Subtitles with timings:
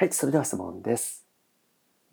[0.00, 1.26] はい、それでは質問です。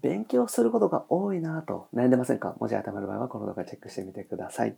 [0.01, 2.53] 勉強することが多いなぁと悩んでませんか？
[2.59, 4.75] 文字が頭る場合はこの動画チェックしてみてください。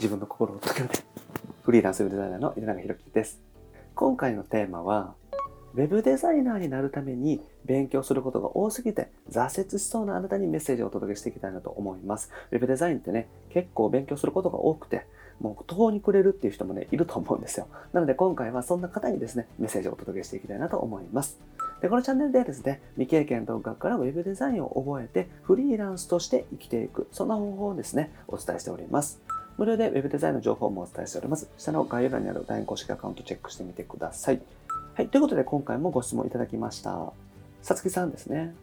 [0.00, 0.88] 自分の心を解ける
[1.62, 3.40] フリーランスウェブデザイナーの井永弘樹です。
[3.94, 5.14] 今回のテーマは、
[5.74, 12.32] ウェブデザイナーになるために勉強することが多すぎて挫折しそうなあなたにメッセージをお届けしていきたいなと思います。
[12.50, 15.06] ウェブデザインってね、結構勉強することが多くて、
[15.38, 17.68] もう途方に暮れるっていう人もね、いると思うんですよ。
[17.92, 21.38] なので今回はそんな方にですね、メッセージをお届けしていきたいなと思います。
[21.82, 29.20] で、このチャンネルではですね、未経験独学からウェブデザインを覚えてフリーランスとして生きていく、そんな方法をですね、お伝えしております。
[29.58, 31.50] 無料でウェブデザインの情報もお伝えしております。
[31.58, 34.40] 下の概要欄にある LINE 公式アカウントチェックしてみてください。
[34.94, 37.12] はい、ということで今回もご質問いただきました。
[37.62, 38.54] さつきさんですね。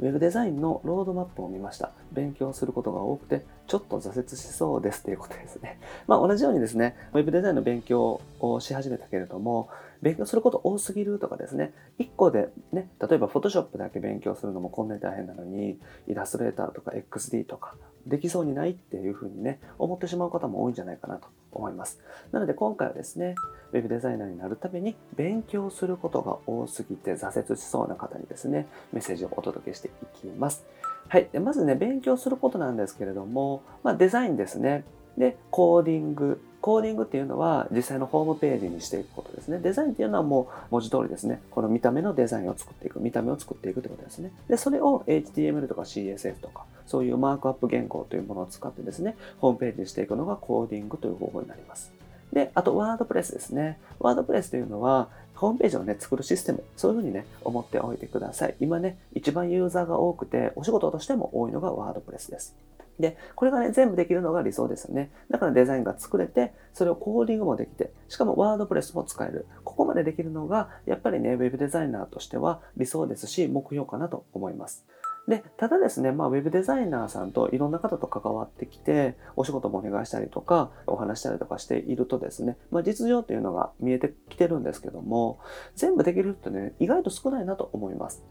[0.00, 1.92] ウェブデザインのロードマップを見ました。
[2.12, 5.78] 勉強することが多くて、ちょっと挫折しそうですということですね。
[6.06, 9.68] まあ同じようにですね、ウェブデザインの勉強をし始めたけれども、
[10.02, 17.74] 勉強すること多すぎるとかですね、1個でね、例えば Photoshop だけ勉強するのもこんなに大変なのに、イラストレーターとか XD とか
[18.06, 22.00] できそうにないっていうふうにね、思ってしまう方も多いんじゃないかなと思います。
[22.32, 23.34] なので今回はですね、
[23.72, 30.64] ウェブデザイナーになるために勉強することが多すぎて挫折しそうな方にですね、メッセージをお届けしていきます。
[31.08, 31.28] はい。
[31.32, 34.84] でまずね、勉強することなんですけれども、まあ、デザインですね。
[35.16, 36.40] で、コーディング。
[36.66, 39.60] コーディングっていうのは実際のホームページにしていくことですね。
[39.60, 41.40] デザインっていうのはもう文字通りですね。
[41.52, 42.98] この見た目のデザインを作っていく。
[42.98, 44.32] 見た目を作っていくってことですね。
[44.48, 51.92] で、それを HTML とか CSS とか、そういうマークアップ言語というものを使ってですね、ホームページにしていくのがコーディングという方法になります。
[52.32, 53.78] で、あとワードプレスですね。
[54.00, 58.56] ワードプレスというのは、ホームページをね、作るシステム、そういうふうにね、思っておいてください。
[58.58, 62.56] 今ね、一番ユーザーが多くて、お仕事としても多いのがワードプレスです。
[62.98, 65.10] で、これがね、全部できるのが理想ですよね。
[65.30, 69.46] だからデザインが作れて、それをコーディングもできて、しかもワードプレスも使える。
[69.64, 74.86] ここまでできるのが、やっぱりね、ウェブデザイナーとしては理想ですし、目標かなと思います。
[75.28, 85.40] で、ただですね、まあ、ウェブデザイナーさんといろんな方と関わってきて、お仕事もお願いしたりとか、お話したりとかしているとですね、まあ、実情というのが見えてきてるんですけども、
[85.74, 88.24] 全部できる人ね、意外と少ないなと思います。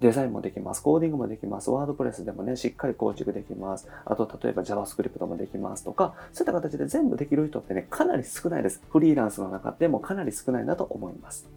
[0.00, 0.82] デザインもできます。
[0.82, 1.70] コーディングもできます。
[1.70, 3.88] ワードプレスでもね、しっかり構築できます。
[4.04, 8.80] あと、例えば JavaScript もできますとか、そういった形で全部できる人ってね、かなり少ないです。
[8.90, 11.48] フリーランスの中でもかなり少ないなと思います。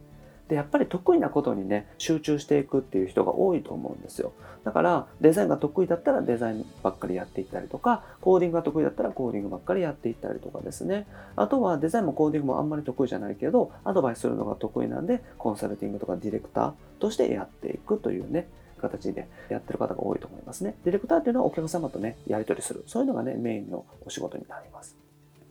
[0.52, 4.34] で、やっぱり得意なことにね、集中していくっていう人が多いと思うんですよ。
[4.66, 11.08] だから、デザインが得意だったらデザインばっかりやっていったりとか、コーディングが得意だったらコーディングばっかりやっていったりとかですね。
[11.38, 18.50] あとはデザインもコーディングもあんまり得意じゃないけど、アドバイスするのが得意なんで、コンサルティングとかディレクターとしてやっていくというね、
[18.82, 20.76] 形でやってる方が多いと思いますね。
[20.84, 22.84] ディレクターっていうのはお客様とね、やり取りする。
[22.88, 25.01] そういうのがね、メインのお仕事になります。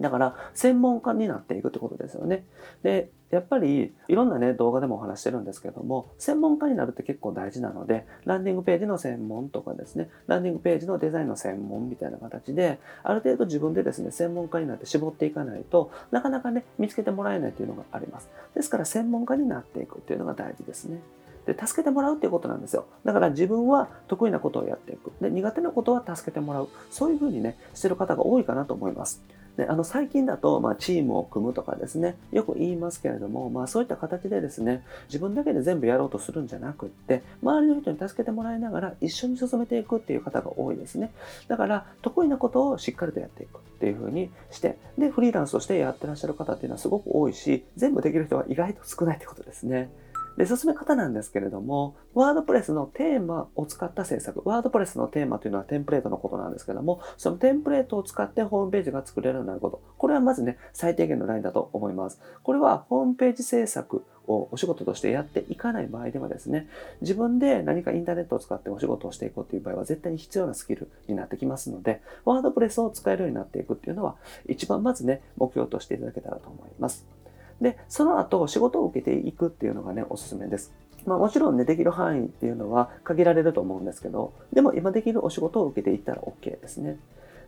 [0.00, 2.44] だから、専門家になっていくってことですよね。
[2.82, 18.28] で、やっぱり、いろんなね、動画でもお話してるんですけども、専門家になるって結構大事なので、ランディングページの専門とかですね、ランディングページのデザインの専門みたいな形で、ある程度自分でですね、専門家になって絞っていかないとなかなかね、見つけてもらえないというのがあります。
[18.54, 21.00] ですから、専門家になっていくっていうのが大事ですね。
[21.46, 22.86] で、助けてもらうっていうことなんですよ。
[23.04, 25.12] だから自分は得意なことをやっていく。
[25.20, 26.68] で、苦手なことは助けてもらう。
[26.90, 29.22] そういうふうにね、してる方が多いかなと思います。
[29.56, 41.10] で、あの、最近だと、まあ、チームを組むとかですね、よく言いますけれども、まあ、そういった形でですね、自分だけで全部やろうとするんじゃなくって、周りの人に助けてもらいながら一緒に進めていくっていう方が多いですね。
[41.48, 49.90] だから、得意なことをしっかりとやっていくっていうふうにして、で、フリーランスとしてやってらっしゃる方っていうのはすごく多いし、全部できる人は意外と少ないってことですね。
[50.36, 54.42] で、進め方なんですけれども、ワードプレスのテーマを使った制作。
[54.44, 59.82] ワードプレスのテーマというのはテンプレートのことなんですけども、そのテンプレートを使ってホームページが作れるようになること。
[59.98, 62.20] これはまずね、最低限のラインだと思います。
[62.42, 66.68] これはホームページ制作をお仕事としてやっていかない場合ではですね、
[67.00, 74.16] 自分で何かインターネットを使ってお仕事をしていこうという場合は絶対に必要なスキルになってきますので、ワードプレスを使えるようになっていくっていうのは、
[74.46, 77.19] 一番まずね、目標としていただけたらと思います。
[77.60, 80.72] で、その後、仕事を受けていくっていうのがね、おすすめです。
[81.06, 86.98] まあもちろんね、できる範囲っていうのは限られると思うんですけど、でも今できるお仕事を受けていったら OK ですね。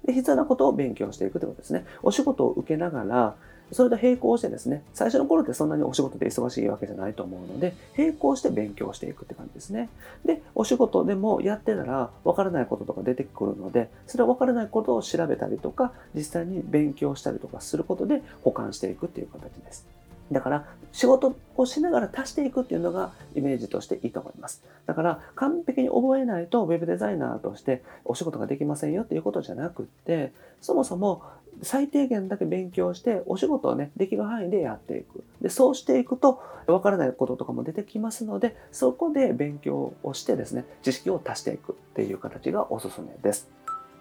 [0.04, 1.84] で、必要なことを勉強していくってことですね。
[2.02, 3.34] お仕事を受けながら、
[3.70, 9.88] それと並行してですね、最初の頃ってそんなにお仕事で忙しいわけじゃないと思うので、並行して勉強していくって感じですね。
[10.26, 19.87] で、お仕事でもやってたら分からないこととか出てくるので、それを分からないことを調べたりとか、実際に勉強したりとかすることで保管していくっていう形です。
[20.30, 24.62] だから、仕事をしながら足していくっていうのがイメージとしていいと思います。
[24.86, 31.22] だから、完璧に覚えないと Web デザイナーとしてお仕事ができませんよっていうことじゃなくって、そもそも
[31.62, 43.48] 最低限だけ勉強してお仕事をねできる範囲でやっていくでそうしていくとわからないこととかも出てきますのでそこで勉強をしてですね知識を足していくっていう形がおすすめです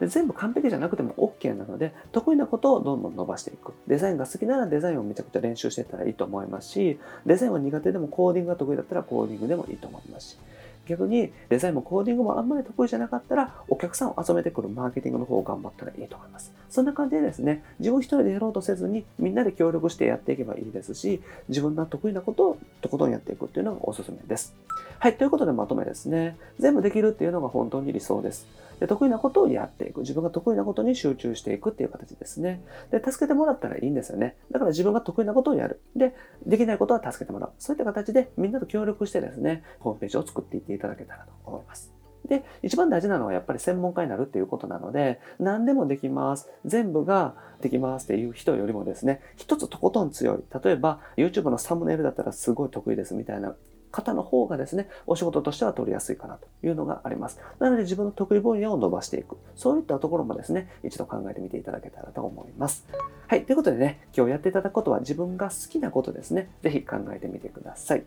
[0.01, 3.73] で全部完璧じゃなくても OK なので得意なことをどんどん伸ばしていく。
[3.85, 10.37] デザインが好きならデザインをめちゃくちゃ練習していったらいいと思いますしデザインは苦手でもコーディングが得意だったらコーディングでもいいと思いますし。
[10.87, 16.53] 逆にデザインもコーディングもあんまり得意じゃなかったらお客さんを集めてくるマーケティングの方を頑張ったらいいと思います。
[16.69, 24.55] そんな感じでですね、自分一人でやろうとせずにみんなで協力してやっていけばいいですし、自分の得意なことをとことんやっていくっていうのがおすすめです。
[24.99, 26.37] はい、ということでまとめですね。
[26.59, 28.47] 全部できるっていうのが本当に理想です。
[28.79, 30.01] で得意なことをやっていく。
[30.01, 32.63] 自分が得意なことに集中していくっていう形ですね。
[32.89, 34.35] で、助けてもらったらいいんですよね。
[34.49, 35.81] だから自分が得意なことをやる。
[35.95, 36.15] で、
[36.47, 37.51] できないことは助けてもらう。
[37.59, 41.91] そういった形でみんなと協力してですね、ホームページを作っていってていただけたらと思います。
[42.27, 46.49] で、一番大事なのはやっぱり専門家になるっていうことなので、何でもできます。
[46.65, 50.43] 全部ができますっていう人よりもですね、一つとことん強い。
[50.63, 53.55] 例えば、YouTube のサムネイルだったらすごい得意ですみたいな
[53.91, 57.39] 方の方がですね、お仕事としては取りやすいかなというのがあります。
[57.59, 59.37] なので自分の得意分野を伸ばしていく。
[59.55, 62.87] そういったところもですね、一度考えてみていただけたらと思います。
[63.27, 63.45] はい。
[63.45, 66.49] ということでね、今日やっていただくことは自分が好きなことですね。
[66.61, 68.03] ぜひ考えてみてください。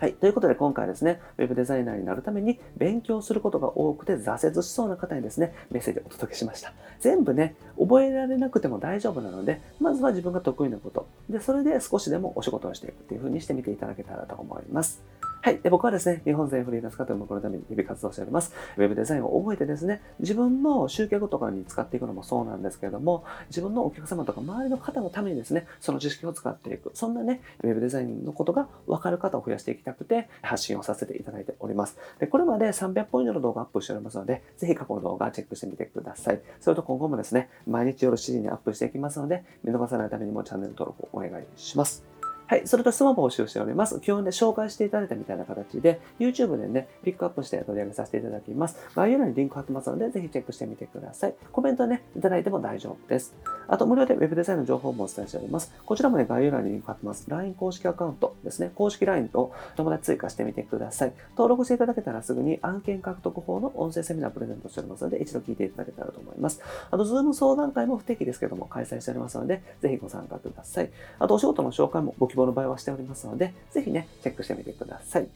[0.00, 0.14] はい。
[0.14, 6.72] ということで今回はですね、ウェブデザイナーになるために勉強することが多くて挫折しそうな方にですね、メッセージをお届けしました。
[7.00, 11.06] 全部ね、覚えられなくても大丈夫なので、まずは自分が得意なこと。
[11.28, 15.02] で、それで少しでもお仕事をしていくっていう風にしてみていただけたらと思います。
[15.42, 15.58] はい。
[15.60, 18.52] で、僕はですね、日本全フリーランス化という目のために日々活動しております。
[18.76, 26.90] ウェブデザインを覚えてですね、自分の集客とかに使っていくのもそうなんですけれども、自分のお客様とか周りの方のためにですね、その知識を使っていく。
[26.92, 31.96] そんなね、ウェブデザインのことが分かる方を増やしていきたくて、発信をさせていただいております。
[32.18, 36.40] で、これまで300本以上の動画アップしておりますので、ぜひ過去の動画チェックしてみてください。
[36.60, 42.09] それと今後もですね、毎日夜7時にアップしていきますので、見逃さないためにもチャンネル登録をお願いします。
[42.50, 42.66] はい。
[42.66, 44.00] それと質問募集しております。
[44.00, 48.76] 基本で、紹介していただいたみたいな形で、YouTube でね、ピックアップして取り上げさせていただきます。
[48.96, 51.34] 概要欄にリンク貼ってますので、ぜひチェックしてみてください。
[51.52, 53.36] コメントね、いただいても大丈夫です。
[53.70, 55.72] あと、無料で Web デザインの情報もお伝えしております。
[55.86, 57.24] こちらもね、概要欄にリンク貼ってます。
[57.30, 58.72] LINE 公式アカウントですね。
[58.74, 61.12] 公式 LINE と友達追加してみてください。
[61.36, 66.60] 登録していただけたらすぐに案件獲得法の音声セミナープレゼントしておりますので、一度聞いていただけたらと思います。
[66.90, 70.90] あと、Zoom 相談会も不定期ですけども、開催しておりますので、ぜひご参加ください。
[71.20, 75.28] あと、お仕事の紹介もご希望の場合はしておりますので、ぜひね、チェックしてみてください。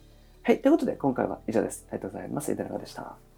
[0.43, 0.61] はい。
[0.61, 1.87] ということで、今回は以上です。
[1.91, 2.51] ありがとうございます。
[2.51, 3.34] いただかでした。